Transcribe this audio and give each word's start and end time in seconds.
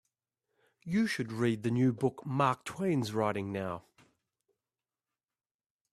You 0.83 1.05
should 1.05 1.31
read 1.31 1.61
the 1.61 1.69
new 1.69 1.93
book 1.93 2.25
Mark 2.25 2.65
Twain's 2.65 3.13
writing 3.13 3.51
now. 3.51 3.83